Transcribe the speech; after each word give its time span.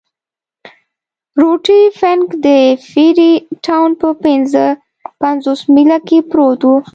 روټي 1.41 1.81
فنک 1.99 2.27
د 2.45 2.47
فري 2.87 3.31
ټاون 3.65 3.89
په 4.01 4.09
پنځه 4.23 4.63
پنځوس 5.21 5.59
میله 5.73 5.97
کې 6.07 6.17
پروت 6.29 6.59
وو. 6.67 6.75